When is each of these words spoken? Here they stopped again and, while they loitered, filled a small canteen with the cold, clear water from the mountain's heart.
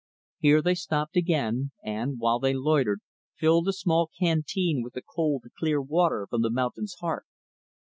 Here 0.39 0.63
they 0.63 0.73
stopped 0.73 1.15
again 1.15 1.73
and, 1.85 2.17
while 2.17 2.39
they 2.39 2.55
loitered, 2.55 3.01
filled 3.35 3.67
a 3.67 3.71
small 3.73 4.09
canteen 4.19 4.81
with 4.81 4.93
the 4.93 5.03
cold, 5.03 5.43
clear 5.59 5.79
water 5.79 6.25
from 6.27 6.41
the 6.41 6.49
mountain's 6.49 6.95
heart. 7.01 7.27